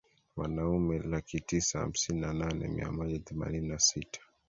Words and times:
Wanaume 0.35 0.99
laki 0.99 1.39
tisa 1.39 1.79
hamsini 1.79 2.21
na 2.21 2.33
nane 2.33 2.67
mia 2.67 2.91
moja 2.91 3.19
themanini 3.19 3.67
na 3.67 3.79
sita 3.79 4.21